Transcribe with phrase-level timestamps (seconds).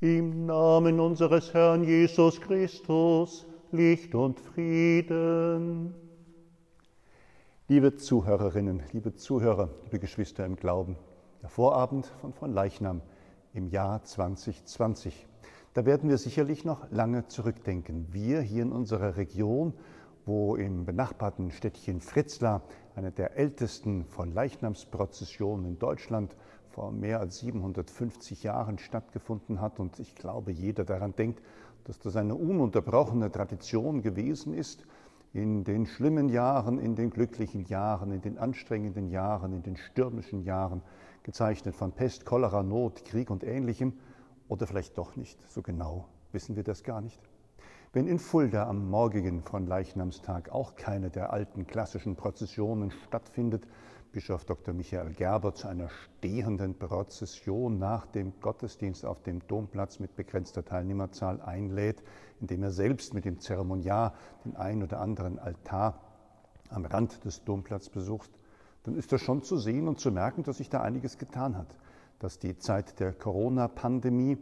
[0.00, 5.92] Im Namen unseres Herrn Jesus Christus, Licht und Frieden.
[7.66, 10.96] Liebe Zuhörerinnen, liebe Zuhörer, liebe Geschwister im Glauben,
[11.42, 13.02] der Vorabend von von Leichnam
[13.52, 15.26] im Jahr 2020.
[15.74, 18.06] Da werden wir sicherlich noch lange zurückdenken.
[18.12, 19.72] Wir hier in unserer Region,
[20.26, 22.62] wo im benachbarten Städtchen Fritzlar
[22.94, 26.36] eine der ältesten von Leichnamsprozessionen in Deutschland
[26.78, 29.80] vor mehr als 750 Jahren stattgefunden hat.
[29.80, 31.42] Und ich glaube, jeder daran denkt,
[31.82, 34.86] dass das eine ununterbrochene Tradition gewesen ist,
[35.32, 40.44] in den schlimmen Jahren, in den glücklichen Jahren, in den anstrengenden Jahren, in den stürmischen
[40.44, 40.82] Jahren,
[41.24, 43.94] gezeichnet von Pest, Cholera, Not, Krieg und ähnlichem,
[44.46, 47.20] oder vielleicht doch nicht, so genau wissen wir das gar nicht.
[47.92, 53.66] Wenn in Fulda am morgigen von Leichnamstag auch keine der alten klassischen Prozessionen stattfindet,
[54.10, 54.72] Bischof Dr.
[54.72, 61.42] Michael Gerber zu einer stehenden Prozession nach dem Gottesdienst auf dem Domplatz mit begrenzter Teilnehmerzahl
[61.42, 62.02] einlädt,
[62.40, 64.14] indem er selbst mit dem Zeremoniar
[64.46, 66.00] den ein oder anderen Altar
[66.70, 68.30] am Rand des Domplatzes besucht,
[68.84, 71.76] dann ist das schon zu sehen und zu merken, dass sich da einiges getan hat,
[72.18, 74.38] dass die Zeit der Corona-Pandemie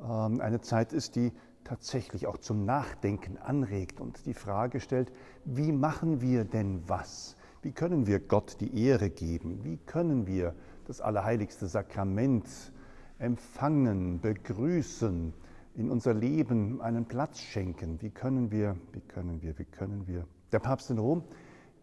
[0.00, 5.12] äh, eine Zeit ist, die tatsächlich auch zum Nachdenken anregt und die Frage stellt,
[5.44, 7.36] wie machen wir denn was?
[7.64, 9.64] Wie können wir Gott die Ehre geben?
[9.64, 10.54] Wie können wir
[10.86, 12.46] das allerheiligste Sakrament
[13.18, 15.32] empfangen, begrüßen,
[15.74, 18.02] in unser Leben einen Platz schenken?
[18.02, 20.26] Wie können wir, wie können wir, wie können wir?
[20.52, 21.24] Der Papst in Rom,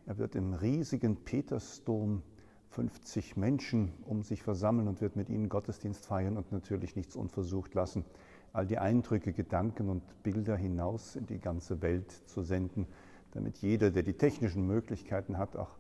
[0.06, 2.22] er wird im riesigen Petersdom
[2.70, 7.74] 50 Menschen um sich versammeln und wird mit ihnen Gottesdienst feiern und natürlich nichts unversucht
[7.74, 8.06] lassen,
[8.54, 12.86] all die Eindrücke, Gedanken und Bilder hinaus in die ganze Welt zu senden,
[13.31, 15.78] damit jeder, der die technischen Möglichkeiten hat, auch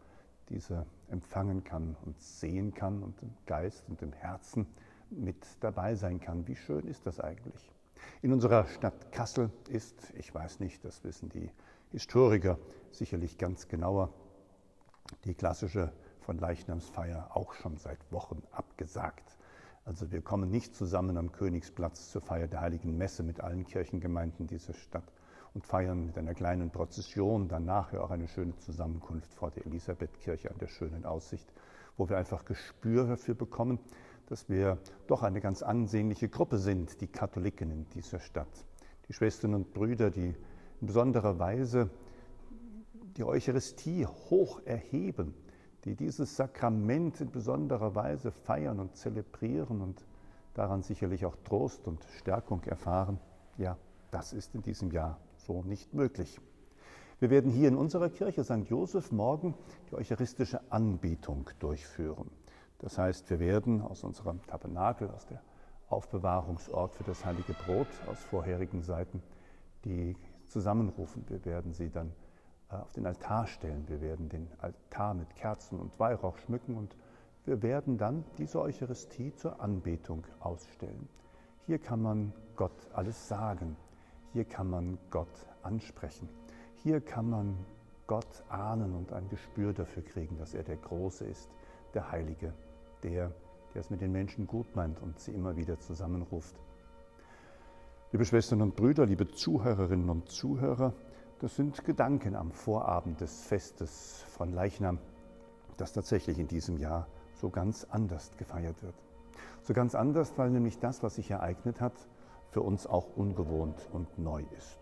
[0.49, 4.67] diese empfangen kann und sehen kann und im Geist und im Herzen
[5.09, 6.47] mit dabei sein kann.
[6.47, 7.71] Wie schön ist das eigentlich?
[8.21, 11.51] In unserer Stadt Kassel ist, ich weiß nicht, das wissen die
[11.91, 12.57] Historiker
[12.91, 14.13] sicherlich ganz genauer,
[15.25, 15.91] die klassische
[16.21, 19.37] von Leichnamsfeier auch schon seit Wochen abgesagt.
[19.85, 24.47] Also wir kommen nicht zusammen am Königsplatz zur Feier der heiligen Messe mit allen Kirchengemeinden
[24.47, 25.11] dieser Stadt
[25.53, 30.49] und feiern mit einer kleinen Prozession dann nachher auch eine schöne Zusammenkunft vor der Elisabethkirche
[30.49, 31.51] an der schönen Aussicht,
[31.97, 33.79] wo wir einfach Gespür dafür bekommen,
[34.27, 38.65] dass wir doch eine ganz ansehnliche Gruppe sind, die Katholiken in dieser Stadt.
[39.09, 40.33] Die Schwestern und Brüder, die
[40.79, 41.89] in besonderer Weise
[43.17, 45.33] die Eucharistie hoch erheben,
[45.83, 50.05] die dieses Sakrament in besonderer Weise feiern und zelebrieren und
[50.53, 53.19] daran sicherlich auch Trost und Stärkung erfahren.
[53.57, 53.77] Ja,
[54.11, 55.19] das ist in diesem Jahr
[55.51, 56.39] so nicht möglich.
[57.19, 58.69] Wir werden hier in unserer Kirche St.
[58.69, 59.53] Joseph morgen
[59.89, 62.31] die eucharistische Anbetung durchführen.
[62.79, 65.41] Das heißt, wir werden aus unserem Tabernakel, aus der
[65.89, 69.21] Aufbewahrungsort für das heilige Brot aus vorherigen Seiten,
[69.83, 70.15] die
[70.47, 71.25] zusammenrufen.
[71.27, 72.13] Wir werden sie dann
[72.71, 73.83] äh, auf den Altar stellen.
[73.87, 76.95] Wir werden den Altar mit Kerzen und Weihrauch schmücken und
[77.43, 81.09] wir werden dann diese Eucharistie zur Anbetung ausstellen.
[81.65, 83.75] Hier kann man Gott alles sagen.
[84.33, 86.29] Hier kann man Gott ansprechen.
[86.75, 87.57] Hier kann man
[88.07, 91.49] Gott ahnen und ein Gespür dafür kriegen, dass er der Große ist,
[91.93, 92.53] der Heilige,
[93.03, 93.31] der,
[93.73, 96.55] der es mit den Menschen gut meint und sie immer wieder zusammenruft.
[98.13, 100.93] Liebe Schwestern und Brüder, liebe Zuhörerinnen und Zuhörer,
[101.39, 104.99] das sind Gedanken am Vorabend des Festes von Leichnam,
[105.77, 108.95] das tatsächlich in diesem Jahr so ganz anders gefeiert wird.
[109.63, 111.93] So ganz anders, weil nämlich das, was sich ereignet hat,
[112.51, 114.79] für uns auch ungewohnt und neu ist.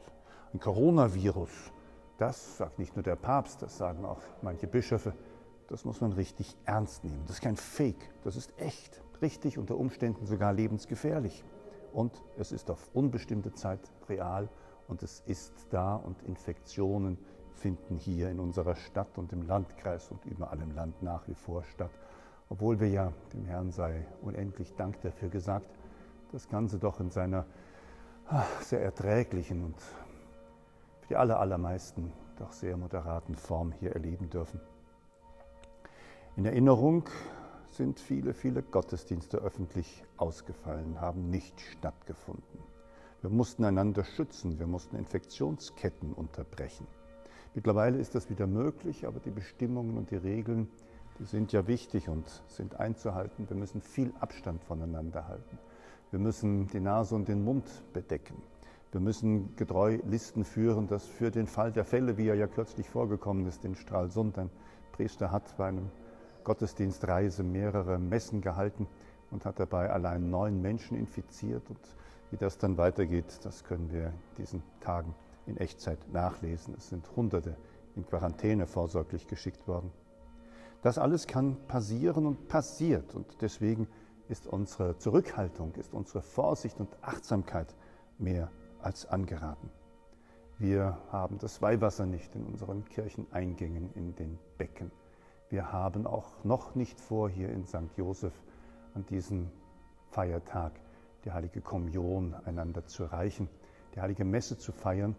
[0.53, 1.71] Ein Coronavirus,
[2.17, 5.13] das sagt nicht nur der Papst, das sagen auch manche Bischöfe,
[5.67, 7.21] das muss man richtig ernst nehmen.
[7.27, 11.43] Das ist kein Fake, das ist echt, richtig, unter Umständen sogar lebensgefährlich.
[11.93, 14.49] Und es ist auf unbestimmte Zeit real
[14.87, 17.17] und es ist da und Infektionen
[17.53, 21.63] finden hier in unserer Stadt und im Landkreis und überall im Land nach wie vor
[21.63, 21.91] statt.
[22.49, 25.78] Obwohl wir ja, dem Herrn sei unendlich Dank dafür gesagt,
[26.31, 27.45] das Ganze doch in seiner
[28.27, 29.79] ach, sehr erträglichen und
[31.01, 34.59] für die aller, allermeisten doch sehr moderaten Form hier erleben dürfen.
[36.35, 37.09] In Erinnerung
[37.71, 42.59] sind viele, viele Gottesdienste öffentlich ausgefallen, haben nicht stattgefunden.
[43.21, 46.87] Wir mussten einander schützen, wir mussten Infektionsketten unterbrechen.
[47.53, 50.69] Mittlerweile ist das wieder möglich, aber die Bestimmungen und die Regeln,
[51.19, 53.49] die sind ja wichtig und sind einzuhalten.
[53.49, 55.57] Wir müssen viel Abstand voneinander halten.
[56.11, 58.41] Wir müssen die Nase und den Mund bedecken.
[58.91, 62.89] Wir müssen getreu Listen führen, dass für den Fall der Fälle, wie er ja kürzlich
[62.89, 64.49] vorgekommen ist in Stralsund, ein
[64.91, 65.91] Priester hat bei einem
[66.43, 68.87] Gottesdienstreise mehrere Messen gehalten
[69.29, 71.69] und hat dabei allein neun Menschen infiziert.
[71.69, 71.79] Und
[72.31, 75.13] Wie das dann weitergeht, das können wir in diesen Tagen
[75.45, 76.73] in Echtzeit nachlesen.
[76.75, 77.55] Es sind Hunderte
[77.95, 79.91] in Quarantäne vorsorglich geschickt worden.
[80.81, 83.13] Das alles kann passieren und passiert.
[83.13, 83.87] Und deswegen
[84.29, 87.75] ist unsere Zurückhaltung, ist unsere Vorsicht und Achtsamkeit
[88.17, 88.49] mehr
[88.81, 89.69] als angeraten.
[90.59, 94.91] Wir haben das Weihwasser nicht in unseren Kircheneingängen, in den Becken.
[95.49, 97.97] Wir haben auch noch nicht vor, hier in St.
[97.97, 98.33] Josef
[98.93, 99.49] an diesem
[100.11, 100.73] Feiertag
[101.25, 103.49] die heilige Kommunion einander zu reichen,
[103.95, 105.15] die heilige Messe zu feiern,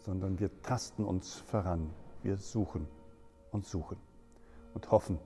[0.00, 1.90] sondern wir tasten uns voran.
[2.22, 2.86] Wir suchen
[3.52, 3.96] und suchen
[4.74, 5.18] und hoffen,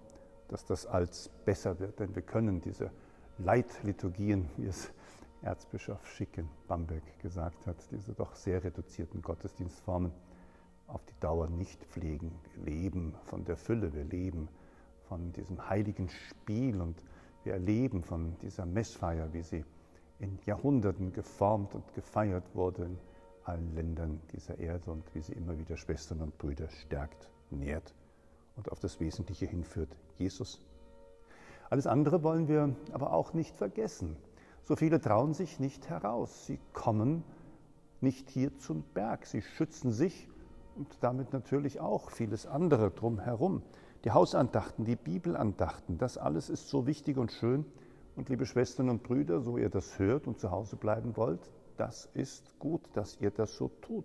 [0.53, 1.99] dass das als besser wird.
[1.99, 2.91] Denn wir können diese
[3.39, 4.93] Leitliturgien, wie es
[5.41, 10.13] Erzbischof Schick in Bamberg gesagt hat, diese doch sehr reduzierten Gottesdienstformen
[10.87, 12.31] auf die Dauer nicht pflegen.
[12.55, 14.49] Wir leben von der Fülle, wir leben
[15.09, 17.03] von diesem heiligen Spiel und
[17.45, 19.65] wir erleben von dieser Messfeier, wie sie
[20.19, 22.99] in Jahrhunderten geformt und gefeiert wurde in
[23.45, 27.95] allen Ländern dieser Erde und wie sie immer wieder Schwestern und Brüder stärkt, nährt
[28.57, 30.61] und auf das Wesentliche hinführt, Jesus.
[31.71, 34.17] Alles andere wollen wir aber auch nicht vergessen.
[34.63, 36.47] So viele trauen sich nicht heraus.
[36.47, 37.25] Sie kommen
[38.01, 39.27] nicht hier zum Berg.
[39.27, 40.29] Sie schützen sich
[40.77, 43.63] und damit natürlich auch vieles andere drumherum.
[44.05, 47.65] Die Hausandachten, die Bibelandachten, das alles ist so wichtig und schön.
[48.17, 52.07] Und liebe Schwestern und Brüder, so ihr das hört und zu Hause bleiben wollt, das
[52.13, 54.05] ist gut, dass ihr das so tut.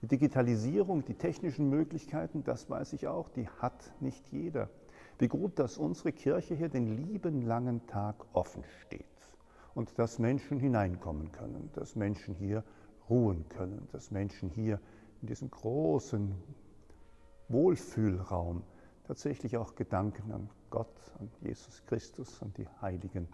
[0.00, 4.70] Die Digitalisierung, die technischen Möglichkeiten, das weiß ich auch, die hat nicht jeder.
[5.18, 9.04] Wie gut, dass unsere Kirche hier den lieben langen Tag offen steht
[9.74, 12.62] und dass Menschen hineinkommen können, dass Menschen hier
[13.10, 14.80] ruhen können, dass Menschen hier
[15.20, 16.32] in diesem großen
[17.48, 18.62] Wohlfühlraum
[19.08, 23.26] tatsächlich auch Gedanken an Gott, an Jesus Christus, an die Heiligen,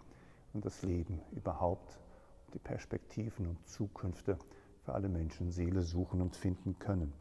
[0.55, 1.99] an das Leben überhaupt,
[2.53, 4.39] die Perspektiven und Zukünfte
[4.85, 7.11] für alle Menschen Seele suchen und finden können.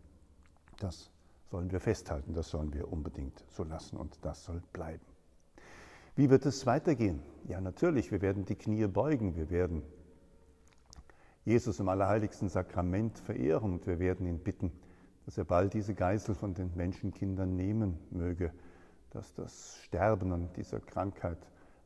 [0.78, 1.10] Das
[1.50, 5.04] sollen wir festhalten, das sollen wir unbedingt so lassen und das soll bleiben.
[6.14, 7.22] Wie wird es weitergehen?
[7.48, 9.82] Ja, natürlich, wir werden die Knie beugen, wir werden
[11.46, 14.70] Jesus im allerheiligsten Sakrament verehren und wir werden ihn bitten,
[15.24, 18.52] dass er bald diese Geißel von den Menschenkindern nehmen möge,
[19.10, 21.38] dass das Sterben an dieser Krankheit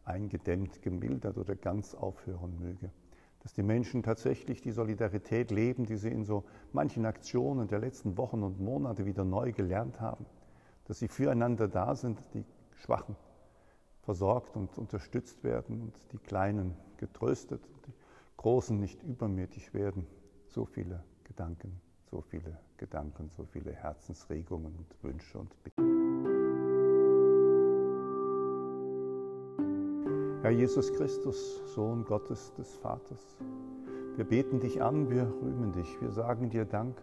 [0.04, 2.90] eingedämmt, gemildert oder ganz aufhören möge
[3.48, 8.18] dass die Menschen tatsächlich die Solidarität leben, die sie in so manchen Aktionen der letzten
[8.18, 10.26] Wochen und Monate wieder neu gelernt haben,
[10.84, 12.44] dass sie füreinander da sind, die
[12.76, 13.16] Schwachen
[14.02, 17.94] versorgt und unterstützt werden und die Kleinen getröstet, die
[18.36, 20.06] Großen nicht übermütig werden.
[20.48, 21.80] So viele Gedanken,
[22.10, 25.87] so viele Gedanken, so viele Herzensregungen und Wünsche und Bitten.
[30.40, 33.36] Herr Jesus Christus, Sohn Gottes des Vaters,
[34.14, 36.96] wir beten dich an, wir rühmen dich, wir sagen dir Dank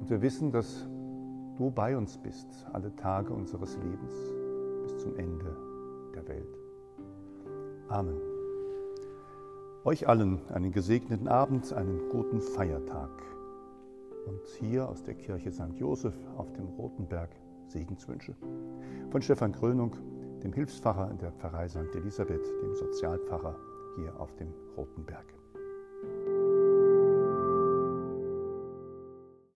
[0.00, 0.86] und wir wissen, dass
[1.56, 4.14] du bei uns bist, alle Tage unseres Lebens
[4.84, 5.56] bis zum Ende
[6.14, 6.58] der Welt.
[7.88, 8.20] Amen.
[9.84, 13.10] Euch allen einen gesegneten Abend, einen guten Feiertag.
[14.26, 15.74] Und hier aus der Kirche St.
[15.74, 17.30] Josef auf dem Roten Berg
[17.74, 18.34] Segenswünsche.
[19.10, 19.96] Von Stefan Krönung,
[20.42, 21.94] dem Hilfspfarrer in der Pfarrei St.
[21.94, 23.56] Elisabeth, dem Sozialpfarrer
[23.96, 25.26] hier auf dem Roten Berg.